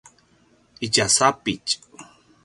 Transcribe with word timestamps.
itja 0.85 1.05
sapitj 1.17 1.69